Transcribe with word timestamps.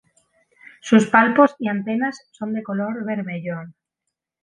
Sus 0.81 1.05
palpos 1.05 1.53
y 1.59 1.67
antenas 1.67 2.19
son 2.31 2.53
de 2.53 2.63
color 2.63 3.05
bermellón. 3.05 3.75